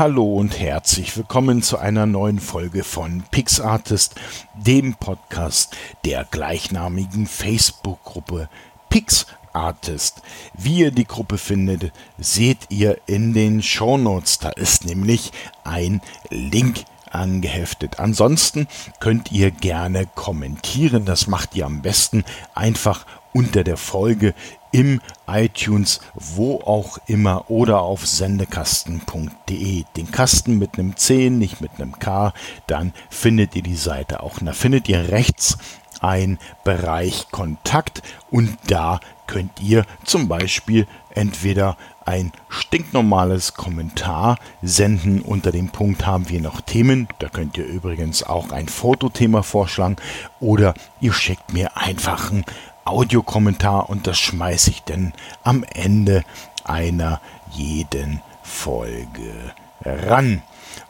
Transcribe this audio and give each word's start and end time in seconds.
Hallo 0.00 0.24
und 0.24 0.58
herzlich 0.58 1.14
willkommen 1.18 1.62
zu 1.62 1.76
einer 1.76 2.06
neuen 2.06 2.40
Folge 2.40 2.84
von 2.84 3.22
PixArtist, 3.30 4.14
dem 4.54 4.94
Podcast 4.94 5.76
der 6.06 6.24
gleichnamigen 6.24 7.26
Facebook-Gruppe 7.26 8.48
PixArtist. 8.88 10.22
Wie 10.54 10.78
ihr 10.78 10.90
die 10.90 11.04
Gruppe 11.04 11.36
findet, 11.36 11.92
seht 12.16 12.70
ihr 12.70 12.96
in 13.04 13.34
den 13.34 13.62
Shownotes. 13.62 14.38
Da 14.38 14.48
ist 14.48 14.86
nämlich 14.86 15.32
ein 15.64 16.00
Link 16.30 16.84
angeheftet. 17.10 18.00
Ansonsten 18.00 18.68
könnt 19.00 19.30
ihr 19.32 19.50
gerne 19.50 20.06
kommentieren. 20.06 21.04
Das 21.04 21.26
macht 21.26 21.54
ihr 21.54 21.66
am 21.66 21.82
besten 21.82 22.24
einfach 22.54 23.04
unter 23.32 23.64
der 23.64 23.76
Folge 23.76 24.34
im 24.72 25.00
iTunes, 25.26 26.00
wo 26.14 26.56
auch 26.60 26.98
immer 27.06 27.50
oder 27.50 27.80
auf 27.80 28.06
sendekasten.de. 28.06 29.84
Den 29.96 30.10
Kasten 30.10 30.58
mit 30.58 30.78
einem 30.78 30.96
C, 30.96 31.30
nicht 31.30 31.60
mit 31.60 31.72
einem 31.78 31.98
K, 31.98 32.32
dann 32.66 32.92
findet 33.08 33.56
ihr 33.56 33.62
die 33.62 33.76
Seite 33.76 34.22
auch. 34.22 34.38
Da 34.40 34.52
findet 34.52 34.88
ihr 34.88 35.08
rechts 35.10 35.58
ein 36.00 36.38
Bereich 36.64 37.26
Kontakt 37.30 38.02
und 38.30 38.56
da 38.66 39.00
könnt 39.26 39.60
ihr 39.60 39.84
zum 40.04 40.28
Beispiel 40.28 40.86
entweder 41.10 41.76
ein 42.04 42.32
stinknormales 42.48 43.54
Kommentar 43.54 44.38
senden. 44.62 45.20
Unter 45.22 45.52
dem 45.52 45.68
Punkt 45.68 46.06
haben 46.06 46.28
wir 46.28 46.40
noch 46.40 46.60
Themen. 46.60 47.06
Da 47.20 47.28
könnt 47.28 47.56
ihr 47.56 47.64
übrigens 47.64 48.24
auch 48.24 48.50
ein 48.50 48.68
Fotothema 48.68 49.42
vorschlagen 49.42 49.96
oder 50.40 50.74
ihr 51.00 51.12
schickt 51.12 51.52
mir 51.52 51.76
einfach 51.76 52.32
ein 52.32 52.44
Audiokommentar 52.90 53.88
und 53.88 54.06
das 54.06 54.18
schmeiße 54.18 54.70
ich 54.70 54.82
dann 54.82 55.12
am 55.42 55.64
Ende 55.64 56.24
einer 56.64 57.20
jeden 57.50 58.20
Folge 58.42 59.54
ran. 59.84 60.42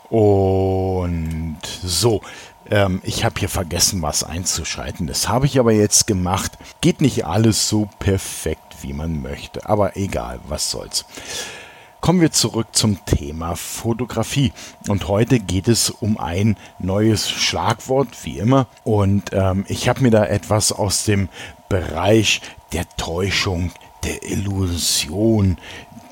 Und 0.09 1.59
so, 1.85 2.21
ähm, 2.69 3.01
ich 3.05 3.25
habe 3.25 3.39
hier 3.39 3.49
vergessen, 3.49 4.03
was 4.03 4.25
einzuschalten. 4.25 5.07
Das 5.07 5.29
habe 5.29 5.47
ich 5.47 5.59
aber 5.59 5.73
jetzt 5.73 6.07
gemacht. 6.07 6.53
Geht 6.81 7.01
nicht 7.01 7.27
alles 7.27 7.69
so 7.69 7.89
perfekt, 7.99 8.83
wie 8.83 8.93
man 8.93 9.23
möchte. 9.23 9.69
Aber 9.69 9.97
egal, 9.97 10.41
was 10.49 10.71
soll's. 10.71 11.05
Kommen 12.01 12.23
wir 12.23 12.33
zurück 12.33 12.69
zum 12.73 13.05
Thema 13.05 13.57
Fotografie. 13.57 14.53
Und 14.89 15.07
heute 15.07 15.39
geht 15.39 15.69
es 15.69 15.91
um 15.91 16.19
ein 16.19 16.57
neues 16.79 17.29
Schlagwort, 17.29 18.25
wie 18.25 18.39
immer. 18.39 18.67
Und 18.85 19.31
ähm, 19.33 19.67
ich 19.69 19.89
habe 19.89 20.01
mir 20.01 20.11
da 20.11 20.25
etwas 20.25 20.73
aus 20.73 21.05
dem 21.05 21.29
Bereich 21.71 22.43
der 22.73 22.87
Täuschung, 22.97 23.73
der 24.05 24.23
Illusion, 24.25 25.57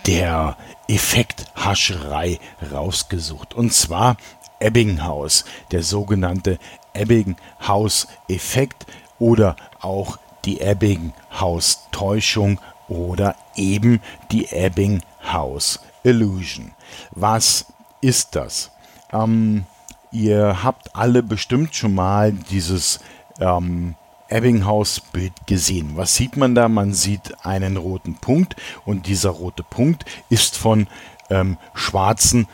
der 0.07 0.57
Effekthascherei 0.87 2.39
rausgesucht. 2.73 3.55
Und 3.55 3.75
zwar 3.75 4.17
Ebbinghaus, 4.61 5.45
der 5.73 5.83
sogenannte 5.83 6.61
Ebbinghaus-Effekt 6.95 8.87
oder 9.19 9.57
auch 9.81 10.21
die 10.45 10.61
Ebbinghaus-Täuschung 10.61 12.61
oder 12.87 13.35
eben 13.57 14.01
die 14.31 14.47
Ebbinghaus 14.47 15.81
Illusion. 16.05 16.71
Was 17.11 17.67
ist 18.01 18.37
das? 18.37 18.71
Ähm, 19.13 19.67
ihr 20.13 20.63
habt 20.63 20.95
alle 20.95 21.25
bestimmt 21.25 21.75
schon 21.75 21.95
mal 21.95 22.31
dieses 22.33 23.01
ähm, 23.41 23.97
Ebbinghaus-Bild 24.29 25.33
gesehen. 25.47 25.93
Was 25.95 26.15
sieht 26.15 26.37
man 26.37 26.55
da? 26.55 26.69
Man 26.69 26.93
sieht 26.93 27.45
einen 27.45 27.77
roten 27.77 28.15
Punkt 28.15 28.57
und 28.85 29.07
dieser 29.07 29.31
rote 29.31 29.63
Punkt 29.63 30.05
ist 30.29 30.57
von 30.57 30.87
ähm, 31.31 31.57
schwarzen, 31.75 32.47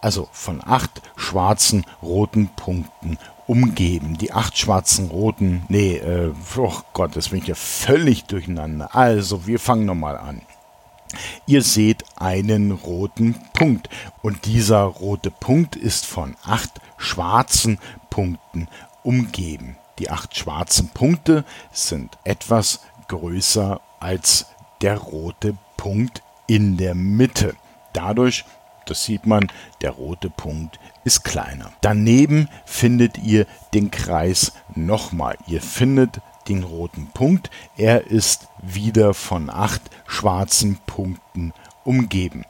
also 0.00 0.28
von 0.32 0.62
acht 0.64 1.02
schwarzen 1.16 1.84
roten 2.02 2.48
Punkten 2.56 3.18
umgeben. 3.46 4.18
Die 4.18 4.32
acht 4.32 4.58
schwarzen 4.58 5.08
roten, 5.08 5.64
nee, 5.68 5.96
äh, 5.96 6.32
oh 6.56 6.80
Gott, 6.92 7.16
das 7.16 7.30
bin 7.30 7.40
ich 7.40 7.48
ja 7.48 7.54
völlig 7.54 8.24
durcheinander. 8.24 8.94
Also, 8.94 9.46
wir 9.46 9.58
fangen 9.58 9.84
nochmal 9.86 10.16
an. 10.16 10.42
Ihr 11.46 11.62
seht 11.62 12.04
einen 12.16 12.72
roten 12.72 13.36
Punkt 13.52 13.88
und 14.22 14.44
dieser 14.44 14.82
rote 14.82 15.30
Punkt 15.30 15.76
ist 15.76 16.04
von 16.04 16.36
acht 16.44 16.80
schwarzen 16.98 17.78
Punkten 18.10 18.68
umgeben. 19.04 19.76
Die 19.98 20.10
acht 20.10 20.36
schwarzen 20.36 20.90
Punkte 20.90 21.44
sind 21.72 22.18
etwas 22.24 22.80
größer 23.08 23.80
als 24.00 24.46
der 24.82 24.98
rote 24.98 25.56
Punkt 25.76 26.22
in 26.46 26.76
der 26.76 26.94
Mitte. 26.94 27.54
Dadurch, 27.92 28.44
das 28.84 29.04
sieht 29.04 29.26
man, 29.26 29.50
der 29.80 29.92
rote 29.92 30.30
Punkt 30.30 30.78
ist 31.04 31.24
kleiner. 31.24 31.72
Daneben 31.80 32.48
findet 32.64 33.18
ihr 33.18 33.46
den 33.74 33.90
Kreis 33.90 34.52
nochmal. 34.74 35.38
Ihr 35.46 35.62
findet 35.62 36.20
den 36.48 36.62
roten 36.62 37.08
Punkt. 37.08 37.50
Er 37.76 38.06
ist 38.06 38.48
wieder 38.62 39.14
von 39.14 39.50
acht 39.50 39.82
schwarzen 40.06 40.78
Punkten 40.86 41.52
umgeben. 41.84 42.44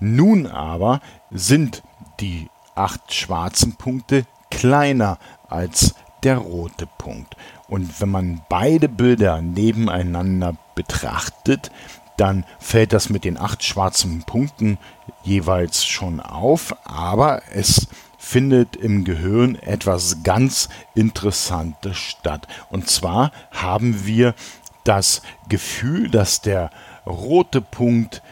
Nun 0.00 0.46
aber 0.46 1.00
sind 1.30 1.82
die 2.20 2.48
acht 2.74 3.12
schwarzen 3.12 3.76
Punkte 3.76 4.26
kleiner 4.50 5.18
als 5.48 5.94
der 6.24 6.38
rote 6.38 6.86
Punkt. 6.86 7.36
Und 7.68 8.00
wenn 8.00 8.10
man 8.10 8.42
beide 8.48 8.88
Bilder 8.88 9.40
nebeneinander 9.40 10.56
betrachtet, 10.74 11.70
dann 12.16 12.44
fällt 12.58 12.92
das 12.92 13.08
mit 13.08 13.24
den 13.24 13.38
acht 13.38 13.64
schwarzen 13.64 14.22
Punkten 14.24 14.78
jeweils 15.22 15.84
schon 15.84 16.20
auf, 16.20 16.74
aber 16.84 17.42
es 17.52 17.88
findet 18.18 18.76
im 18.76 19.04
Gehirn 19.04 19.54
etwas 19.54 20.22
ganz 20.22 20.68
Interessantes 20.94 21.96
statt. 21.96 22.46
Und 22.68 22.90
zwar 22.90 23.32
haben 23.50 24.04
wir 24.04 24.34
das 24.84 25.22
Gefühl, 25.48 26.10
dass 26.10 26.42
der 26.42 26.70
rote 27.06 27.62
Punkt 27.62 28.22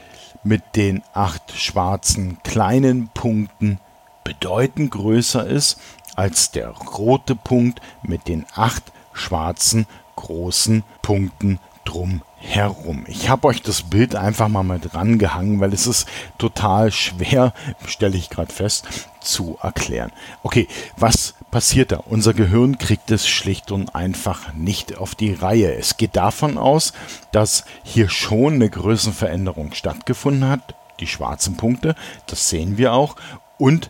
mit 0.45 0.63
den 0.77 1.03
acht 1.15 1.53
schwarzen 1.53 2.39
kleinen 2.43 3.09
Punkten 3.09 3.81
bedeutend 4.25 4.91
größer 4.91 5.47
ist 5.47 5.81
als 6.19 6.51
der 6.51 6.71
rote 6.71 7.37
Punkt 7.37 7.81
mit 8.03 8.27
den 8.27 8.45
acht 8.57 8.93
schwarzen 9.13 9.87
großen 10.17 10.83
Punkten 11.01 11.61
drumherum. 11.85 13.05
Ich 13.07 13.29
habe 13.29 13.47
euch 13.47 13.63
das 13.63 13.83
Bild 13.83 14.17
einfach 14.17 14.49
mal 14.49 14.65
mit 14.65 14.95
rangehangen, 14.95 15.61
weil 15.61 15.73
es 15.73 15.87
ist 15.87 16.09
total 16.37 16.91
schwer, 16.91 17.55
stelle 17.87 18.17
ich 18.17 18.31
gerade 18.31 18.53
fest, 18.53 18.89
zu 19.21 19.59
erklären. 19.63 20.11
Okay, 20.43 20.67
was 20.97 21.35
passiert 21.53 21.93
da? 21.93 21.99
Unser 21.99 22.35
Gehirn 22.35 22.79
kriegt 22.79 23.13
es 23.13 23.29
schlicht 23.29 23.71
und 23.71 23.95
einfach 23.95 24.53
nicht 24.55 24.99
auf 24.99 25.15
die 25.15 25.35
Reihe. 25.35 25.73
Es 25.77 25.99
geht 25.99 26.17
davon 26.17 26.59
aus, 26.59 26.95
dass 27.31 27.65
hier 27.85 28.09
schon 28.09 28.55
eine 28.55 28.69
Größenveränderung 28.69 29.73
stattgefunden 29.73 30.49
hat. 30.49 30.75
Die 30.99 31.07
schwarzen 31.07 31.57
Punkte, 31.57 31.95
das 32.27 32.49
sehen 32.49 32.77
wir 32.77 32.93
auch. 32.93 33.15
Und 33.57 33.89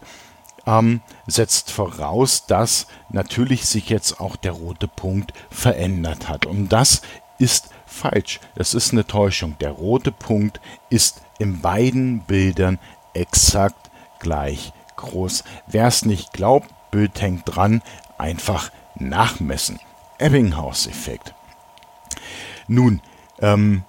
ähm, 0.69 1.01
setzt 1.27 1.71
voraus, 1.73 2.45
dass 2.47 2.87
natürlich 3.09 3.67
sich 3.67 3.89
jetzt 3.89 4.21
auch 4.21 4.37
der 4.37 4.53
rote 4.53 4.87
Punkt 4.87 5.33
verändert 5.51 6.29
hat. 6.29 6.45
Und 6.45 6.69
das 6.69 7.01
ist 7.39 7.71
falsch. 7.87 8.39
Das 8.55 8.75
ist 8.75 8.93
eine 8.93 9.07
Täuschung. 9.07 9.57
Der 9.61 9.71
rote 9.71 10.13
Punkt 10.13 10.61
ist 10.91 11.23
in 11.39 11.63
beiden 11.63 12.21
Bildern 12.21 12.79
exakt 13.15 13.91
gleich 14.21 14.73
groß. 14.97 15.45
Wer 15.67 15.87
es 15.87 16.05
nicht 16.05 16.33
glaubt, 16.33 16.69
Bild 16.91 17.21
hängt 17.21 17.43
dran, 17.47 17.83
einfach 18.19 18.71
nachmessen. 18.97 19.81
Ebbinghaus-Effekt. 20.19 21.35
Nun, 22.67 23.01
ähm, 23.41 23.85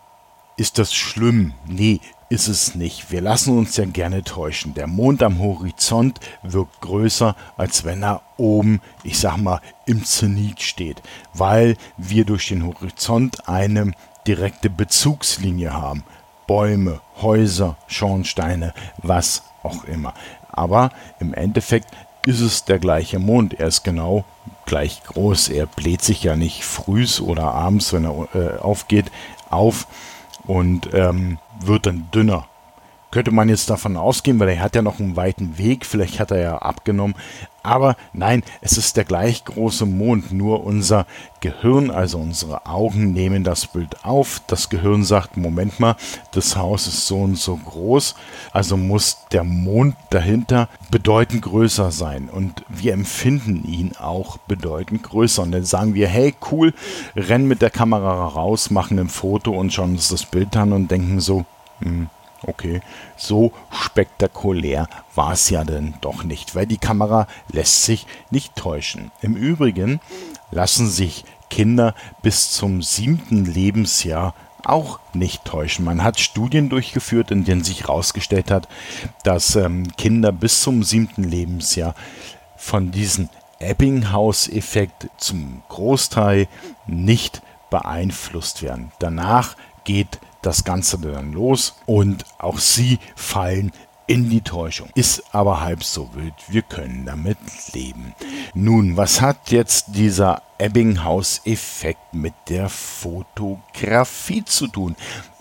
ist 0.60 0.78
das 0.78 0.94
schlimm? 0.94 1.54
Nee, 1.66 2.02
ist 2.28 2.50
es 2.50 2.76
nicht. 2.76 3.12
Wir 3.12 3.22
lassen 3.22 3.58
uns 3.58 3.78
ja 3.78 3.86
gerne 3.86 4.24
täuschen. 4.24 4.74
Der 4.74 4.88
Mond 4.88 5.24
am 5.24 5.40
Horizont 5.40 6.20
wirkt 6.44 6.82
größer, 6.82 7.36
als 7.56 7.86
wenn 7.86 8.04
er 8.04 8.22
oben, 8.36 8.82
ich 9.04 9.18
sag 9.18 9.38
mal, 9.38 9.62
im 9.86 10.04
Zenit 10.04 10.62
steht, 10.62 11.02
weil 11.34 11.78
wir 11.98 12.26
durch 12.26 12.50
den 12.50 12.66
Horizont 12.66 13.48
eine 13.48 13.94
direkte 14.28 14.70
Bezugslinie 14.70 15.74
haben. 15.74 16.04
Bäume, 16.46 17.00
Häuser, 17.22 17.78
Schornsteine, 17.88 18.74
was 18.98 19.44
auch 19.64 19.86
immer. 19.86 20.14
Aber 20.52 20.92
im 21.22 21.34
Endeffekt 21.34 21.88
ist 22.26 22.42
es 22.42 22.66
der 22.66 22.80
gleiche 22.80 23.18
Mond. 23.18 23.54
Er 23.54 23.68
ist 23.68 23.84
genau 23.84 24.26
gleich 24.66 25.04
groß. 25.04 25.50
Er 25.50 25.68
bläht 25.68 26.02
sich 26.02 26.24
ja 26.24 26.36
nicht 26.36 26.66
frühs 26.66 27.22
oder 27.22 27.54
abends, 27.54 27.94
wenn 27.94 28.04
er 28.04 28.28
äh, 28.36 28.58
aufgeht, 28.60 29.06
auf 29.50 29.88
und 30.46 30.90
ähm, 30.94 31.38
wird 31.60 31.86
dann 31.86 32.10
dünner. 32.14 32.48
Könnte 33.12 33.32
man 33.32 33.50
jetzt 33.50 33.70
davon 33.70 33.98
ausgehen, 33.98 34.40
weil 34.40 34.50
er 34.50 34.62
hat 34.62 34.76
ja 34.76 34.82
noch 34.82 35.00
einen 35.00 35.16
weiten 35.16 35.58
Weg, 35.58 35.86
vielleicht 35.86 36.20
hat 36.20 36.32
er 36.32 36.40
ja 36.40 36.58
abgenommen. 36.58 37.16
Aber 37.62 37.98
nein, 38.14 38.44
es 38.62 38.78
ist 38.78 38.96
der 38.96 39.04
gleich 39.04 39.44
große 39.44 39.86
Mond, 39.86 40.32
nur 40.32 40.64
unser 40.64 41.06
Gehirn, 41.42 41.92
also 41.92 42.18
unsere 42.18 42.66
Augen 42.66 43.12
nehmen 43.12 43.44
das 43.44 43.68
Bild 43.68 44.06
auf. 44.06 44.42
Das 44.48 44.70
Gehirn 44.70 45.04
sagt, 45.04 45.36
Moment 45.36 45.80
mal, 45.80 45.96
das 46.32 46.56
Haus 46.56 46.88
ist 46.88 47.06
so 47.06 47.20
und 47.20 47.38
so 47.38 47.58
groß, 47.58 48.16
also 48.54 48.78
muss 48.78 49.26
der 49.32 49.44
Mond 49.44 49.96
dahinter 50.10 50.70
bedeutend 50.90 51.42
größer 51.42 51.92
sein. 51.92 52.30
Und 52.30 52.64
wir 52.70 52.94
empfinden 52.94 53.66
ihn 53.68 53.94
auch 54.00 54.38
bedeutend 54.38 55.04
größer. 55.04 55.44
Und 55.44 55.52
dann 55.52 55.66
sagen 55.66 55.96
wir, 55.96 56.08
hey, 56.08 56.34
cool, 56.52 56.74
rennen 57.16 57.48
mit 57.48 57.62
der 57.62 57.72
Kamera 57.72 58.26
raus, 58.26 58.70
machen 58.70 59.00
ein 59.00 59.10
Foto 59.10 59.52
und 59.52 59.74
schauen 59.74 59.92
uns 59.92 60.08
das 60.08 60.26
Bild 60.26 60.56
an 60.56 60.72
und 60.72 60.90
denken 60.90 61.20
so, 61.20 61.46
hm, 61.82 62.10
Okay, 62.46 62.82
so 63.18 63.52
spektakulär 63.72 64.88
war 65.14 65.34
es 65.34 65.50
ja 65.50 65.64
denn 65.64 65.96
doch 66.02 66.24
nicht, 66.24 66.56
weil 66.56 66.66
die 66.66 66.78
Kamera 66.78 67.28
lässt 67.52 67.84
sich 67.84 68.08
nicht 68.32 68.56
täuschen. 68.56 69.12
Im 69.22 69.36
Übrigen 69.36 70.00
lassen 70.52 70.90
sich 70.90 71.26
Kinder 71.50 71.96
bis 72.22 72.52
zum 72.52 72.82
siebten 72.82 73.46
Lebensjahr 73.46 74.34
auch 74.64 75.00
nicht 75.14 75.46
täuschen. 75.46 75.86
Man 75.86 76.04
hat 76.04 76.20
Studien 76.20 76.70
durchgeführt, 76.70 77.32
in 77.32 77.44
denen 77.44 77.64
sich 77.64 77.82
herausgestellt 77.82 78.52
hat, 78.52 78.68
dass 79.24 79.56
ähm, 79.56 79.88
Kinder 79.98 80.32
bis 80.32 80.62
zum 80.62 80.84
siebten 80.84 81.24
Lebensjahr 81.24 81.96
von 82.56 82.92
diesem 82.92 83.30
Ebbinghaus-Effekt 83.60 85.10
zum 85.18 85.64
Großteil 85.70 86.48
nicht 86.88 87.42
beeinflusst 87.70 88.64
werden. 88.64 88.92
Danach 89.00 89.56
geht 89.84 90.20
das 90.42 90.64
Ganze 90.64 90.98
dann 91.00 91.34
los 91.34 91.76
und 91.86 92.26
auch 92.38 92.60
sie 92.60 93.00
fallen 93.16 93.72
in 94.10 94.30
die 94.30 94.42
Täuschung. 94.42 94.90
Ist 94.96 95.24
aber 95.36 95.62
halb 95.62 95.84
so 95.84 96.10
wild, 96.16 96.34
wir 96.48 96.64
können 96.64 97.06
damit 97.06 97.38
leben. 97.74 98.16
Nun, 98.56 98.98
was 98.98 99.22
hat 99.22 99.52
jetzt 99.52 99.88
dieser 99.90 100.42
Ebbinghaus-Effekt 100.58 102.14
mit 102.14 102.34
der 102.50 102.70
Fotografie 102.70 104.44
zu 104.44 104.68
tun? 104.68 104.96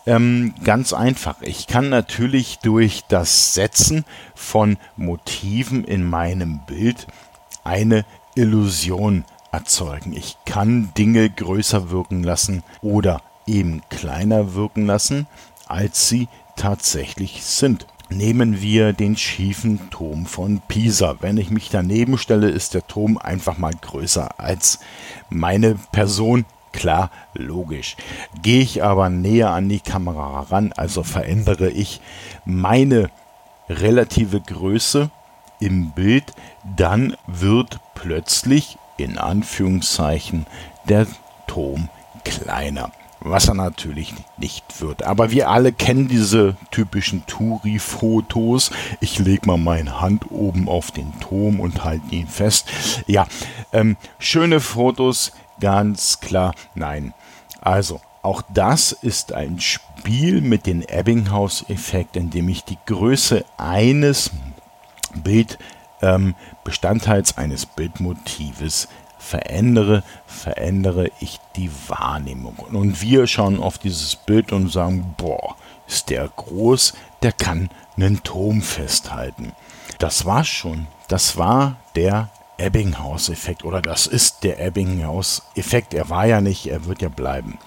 Ähm, 0.05 0.55
ganz 0.65 0.93
einfach. 0.93 1.41
Ich 1.41 1.67
kann 1.67 1.89
natürlich 1.89 2.59
durch 2.59 3.05
das 3.09 3.55
Setzen 3.55 4.05
von 4.35 4.77
Motiven 4.97 5.85
in 5.85 6.05
meinem 6.05 6.61
Bild 6.67 7.06
eine 7.65 8.05
Illusion 8.35 9.25
erzeugen. 9.50 10.12
Ich 10.12 10.37
kann 10.45 10.93
Dinge 10.97 11.29
größer 11.31 11.91
wirken 11.91 12.23
lassen 12.23 12.62
oder 12.83 13.23
eben 13.49 13.83
kleiner 13.89 14.55
wirken 14.55 14.87
lassen, 14.87 15.27
als 15.67 16.09
sie 16.09 16.29
tatsächlich 16.56 17.43
sind. 17.45 17.87
Nehmen 18.11 18.62
wir 18.62 18.95
den 18.95 19.17
schiefen 19.17 19.91
Turm 19.91 20.25
von 20.25 20.62
Pisa. 20.67 21.17
Wenn 21.21 21.37
ich 21.37 21.50
mich 21.50 21.69
daneben 21.69 22.17
stelle, 22.17 22.49
ist 22.49 22.75
der 22.75 22.87
Turm 22.87 23.19
einfach 23.19 23.59
mal 23.59 23.75
größer 23.79 24.39
als 24.39 24.79
meine 25.29 25.75
Person. 25.93 26.47
Klar, 26.73 27.11
logisch. 27.35 27.97
Gehe 28.43 28.62
ich 28.62 28.83
aber 28.83 29.11
näher 29.11 29.50
an 29.50 29.69
die 29.69 29.81
Kamera 29.81 30.43
ran, 30.43 30.73
also 30.77 31.03
verändere 31.03 31.71
ich 31.71 32.00
meine 32.45 33.11
relative 33.69 34.41
Größe 34.41 35.11
im 35.61 35.91
Bild, 35.91 36.33
dann 36.77 37.17
wird 37.27 37.81
plötzlich 37.95 38.79
in 38.97 39.19
Anführungszeichen 39.19 40.47
der 40.89 41.06
Turm 41.47 41.89
kleiner 42.25 42.91
was 43.20 43.49
er 43.49 43.55
natürlich 43.55 44.15
nicht 44.37 44.81
wird. 44.81 45.03
Aber 45.03 45.31
wir 45.31 45.50
alle 45.50 45.73
kennen 45.73 46.09
diese 46.09 46.56
typischen 46.70 47.26
Touri-Fotos. 47.26 48.70
Ich 49.00 49.19
lege 49.19 49.47
mal 49.47 49.59
meine 49.59 50.00
Hand 50.00 50.31
oben 50.31 50.69
auf 50.69 50.91
den 50.91 51.19
Turm 51.20 51.61
und 51.61 51.85
halte 51.85 52.15
ihn 52.15 52.29
fest. 52.29 52.69
Ja, 53.06 53.26
ähm, 53.73 53.97
schöne 54.19 54.61
Fotos, 54.61 55.32
ganz 55.61 56.20
klar, 56.20 56.55
nein. 56.75 57.15
Also, 57.61 58.00
auch 58.23 58.43
das 58.53 58.93
ist 58.93 59.32
ein 59.32 59.61
Spiel 59.61 60.41
mit 60.41 60.67
dem 60.67 60.82
Ebbinghaus-Effekt, 60.82 62.17
in 62.17 62.31
dem 62.31 62.49
ich 62.49 62.64
die 62.64 62.79
Größe 62.87 63.44
eines 63.56 64.31
Bildbestandteils 65.14 67.32
ähm, 67.32 67.43
eines 67.43 67.67
Bildmotives 67.67 68.88
verändere, 69.19 70.03
verändere 70.26 71.11
ich 71.20 71.41
die 71.56 71.70
Wahrnehmung. 71.88 72.56
Und 72.73 73.03
wir 73.03 73.26
schauen 73.26 73.61
auf 73.61 73.79
dieses 73.79 74.17
Bild 74.17 74.53
und 74.53 74.70
sagen, 74.70 75.15
boah, 75.17 75.56
ist 75.87 76.11
der 76.11 76.29
groß, 76.29 76.94
der 77.23 77.32
kann 77.32 77.70
einen 77.97 78.23
Turm 78.23 78.62
festhalten. 78.62 79.53
Das 79.99 80.25
war's 80.25 80.49
schon. 80.49 80.87
Das 81.09 81.37
war 81.37 81.76
der 81.97 82.31
Ebbinghaus-Effekt 82.59 83.65
oder 83.65 83.81
das 83.81 84.06
ist 84.06 84.44
der 84.44 84.61
Ebbinghaus-Effekt. 84.61 85.94
Er 85.94 86.11
war 86.11 86.26
ja 86.26 86.41
nicht, 86.41 86.67
er 86.67 86.85
wird 86.87 87.03
ja 87.03 87.09
bleiben. 87.09 87.59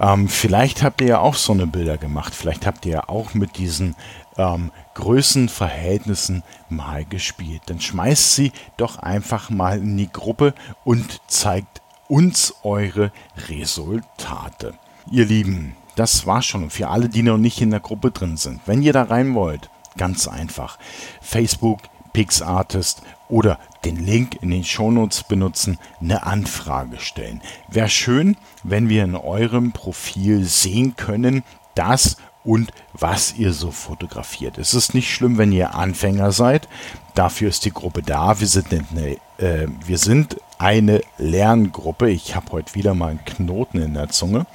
Ähm, 0.00 0.28
vielleicht 0.28 0.82
habt 0.82 1.00
ihr 1.00 1.06
ja 1.06 1.18
auch 1.20 1.34
so 1.34 1.52
eine 1.52 1.66
Bilder 1.66 1.98
gemacht. 1.98 2.34
Vielleicht 2.34 2.66
habt 2.66 2.84
ihr 2.86 2.92
ja 2.92 3.08
auch 3.08 3.34
mit 3.34 3.58
diesen 3.58 3.96
ähm, 4.36 4.70
Größenverhältnissen 4.94 6.42
mal 6.68 7.04
gespielt. 7.04 7.62
Dann 7.66 7.80
schmeißt 7.80 8.34
sie 8.34 8.52
doch 8.76 8.98
einfach 8.98 9.50
mal 9.50 9.78
in 9.78 9.96
die 9.96 10.10
Gruppe 10.10 10.54
und 10.84 11.20
zeigt 11.28 11.82
uns 12.08 12.54
eure 12.62 13.12
Resultate. 13.48 14.74
Ihr 15.10 15.24
Lieben, 15.24 15.76
das 15.96 16.26
war 16.26 16.42
schon. 16.42 16.70
Für 16.70 16.88
alle, 16.88 17.08
die 17.08 17.22
noch 17.22 17.38
nicht 17.38 17.60
in 17.60 17.70
der 17.70 17.80
Gruppe 17.80 18.10
drin 18.10 18.36
sind, 18.36 18.60
wenn 18.66 18.82
ihr 18.82 18.92
da 18.92 19.04
rein 19.04 19.34
wollt, 19.34 19.70
ganz 19.96 20.28
einfach. 20.28 20.78
Facebook, 21.20 21.80
PixArtist 22.16 23.02
oder 23.28 23.58
den 23.84 24.06
Link 24.06 24.38
in 24.40 24.50
den 24.50 24.64
Shownotes 24.64 25.24
benutzen, 25.24 25.78
eine 26.00 26.22
Anfrage 26.22 26.98
stellen. 26.98 27.42
Wäre 27.68 27.90
schön, 27.90 28.38
wenn 28.62 28.88
wir 28.88 29.04
in 29.04 29.14
eurem 29.14 29.72
Profil 29.72 30.44
sehen 30.44 30.96
können, 30.96 31.42
dass 31.74 32.16
und 32.42 32.72
was 32.94 33.34
ihr 33.34 33.52
so 33.52 33.70
fotografiert. 33.70 34.56
Es 34.56 34.72
ist 34.72 34.94
nicht 34.94 35.12
schlimm, 35.12 35.36
wenn 35.36 35.52
ihr 35.52 35.74
Anfänger 35.74 36.32
seid. 36.32 36.68
Dafür 37.14 37.50
ist 37.50 37.66
die 37.66 37.72
Gruppe 37.72 38.00
da. 38.00 38.40
Wir 38.40 38.46
sind 38.46 38.68
eine, 38.72 39.18
äh, 39.36 39.68
wir 39.84 39.98
sind 39.98 40.38
eine 40.56 41.02
Lerngruppe. 41.18 42.08
Ich 42.08 42.34
habe 42.34 42.52
heute 42.52 42.74
wieder 42.74 42.94
mal 42.94 43.10
einen 43.10 43.24
Knoten 43.26 43.82
in 43.82 43.92
der 43.92 44.08
Zunge. 44.08 44.46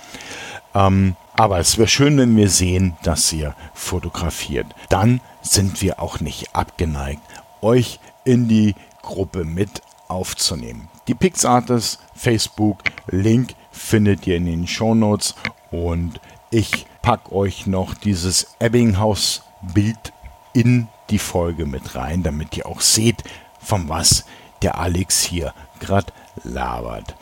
Ähm, 0.73 1.15
aber 1.35 1.59
es 1.59 1.77
wäre 1.77 1.87
schön, 1.87 2.17
wenn 2.17 2.35
wir 2.35 2.49
sehen, 2.49 2.95
dass 3.03 3.31
ihr 3.31 3.55
fotografiert. 3.73 4.67
Dann 4.89 5.21
sind 5.41 5.81
wir 5.81 5.99
auch 5.99 6.19
nicht 6.19 6.55
abgeneigt, 6.55 7.21
euch 7.61 7.99
in 8.23 8.47
die 8.47 8.75
Gruppe 9.01 9.43
mit 9.43 9.81
aufzunehmen. 10.07 10.89
Die 11.07 11.15
PixArtist 11.15 11.99
Facebook 12.15 12.79
Link 13.07 13.55
findet 13.71 14.27
ihr 14.27 14.37
in 14.37 14.45
den 14.45 14.67
Show 14.67 14.93
Notes 14.93 15.35
und 15.71 16.19
ich 16.51 16.85
pack 17.01 17.31
euch 17.31 17.65
noch 17.65 17.93
dieses 17.93 18.55
Ebbinghaus-Bild 18.59 20.13
in 20.53 20.87
die 21.09 21.19
Folge 21.19 21.65
mit 21.65 21.95
rein, 21.95 22.23
damit 22.23 22.57
ihr 22.57 22.65
auch 22.65 22.81
seht, 22.81 23.23
von 23.59 23.89
was 23.89 24.25
der 24.61 24.77
Alex 24.77 25.21
hier 25.21 25.53
gerade 25.79 26.13
labert. 26.43 27.15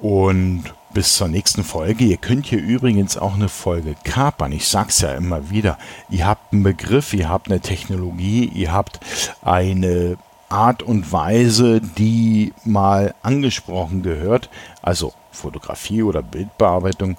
Und 0.00 0.64
bis 0.92 1.16
zur 1.16 1.28
nächsten 1.28 1.64
Folge. 1.64 2.04
Ihr 2.04 2.16
könnt 2.16 2.46
hier 2.46 2.60
übrigens 2.60 3.16
auch 3.16 3.34
eine 3.34 3.48
Folge 3.48 3.94
kapern. 4.04 4.52
Ich 4.52 4.68
sag's 4.68 5.00
ja 5.00 5.14
immer 5.14 5.50
wieder. 5.50 5.78
Ihr 6.08 6.26
habt 6.26 6.52
einen 6.52 6.62
Begriff, 6.62 7.14
ihr 7.14 7.28
habt 7.28 7.48
eine 7.48 7.60
Technologie, 7.60 8.44
ihr 8.46 8.72
habt 8.72 9.00
eine 9.42 10.16
Art 10.48 10.82
und 10.82 11.12
Weise, 11.12 11.80
die 11.80 12.52
mal 12.64 13.14
angesprochen 13.22 14.02
gehört, 14.02 14.50
also 14.82 15.12
Fotografie 15.30 16.02
oder 16.02 16.22
Bildbearbeitung, 16.22 17.16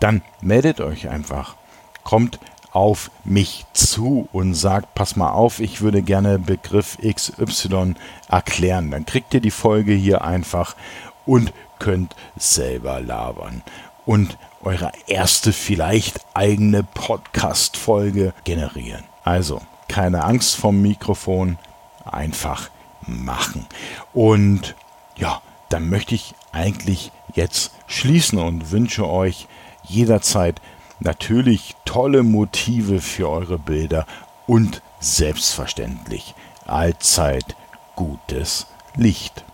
dann 0.00 0.22
meldet 0.42 0.80
euch 0.80 1.08
einfach. 1.08 1.56
Kommt 2.02 2.38
auf 2.72 3.10
mich 3.24 3.64
zu 3.72 4.28
und 4.32 4.54
sagt, 4.54 4.94
pass 4.94 5.16
mal 5.16 5.30
auf, 5.30 5.60
ich 5.60 5.80
würde 5.80 6.02
gerne 6.02 6.38
Begriff 6.38 6.98
XY 6.98 7.94
erklären. 8.28 8.90
Dann 8.90 9.06
kriegt 9.06 9.32
ihr 9.32 9.40
die 9.40 9.50
Folge 9.50 9.92
hier 9.92 10.22
einfach 10.22 10.76
und 11.24 11.52
könnt 11.78 12.14
selber 12.36 13.00
labern. 13.00 13.62
Und 14.06 14.38
eure 14.62 14.92
erste 15.06 15.52
vielleicht 15.52 16.20
eigene 16.34 16.82
Podcast-Folge 16.82 18.34
generieren. 18.44 19.04
Also, 19.22 19.60
keine 19.88 20.24
Angst 20.24 20.56
vom 20.56 20.80
Mikrofon, 20.82 21.58
einfach 22.04 22.70
machen. 23.06 23.66
Und 24.12 24.74
ja, 25.16 25.40
dann 25.68 25.88
möchte 25.88 26.14
ich 26.14 26.34
eigentlich 26.52 27.12
jetzt 27.34 27.72
schließen 27.86 28.38
und 28.38 28.70
wünsche 28.70 29.08
euch 29.08 29.48
jederzeit 29.82 30.60
natürlich 31.00 31.74
tolle 31.84 32.22
Motive 32.22 33.00
für 33.00 33.28
eure 33.28 33.58
Bilder 33.58 34.06
und 34.46 34.82
selbstverständlich 35.00 36.34
allzeit 36.66 37.56
gutes 37.96 38.66
Licht. 38.96 39.44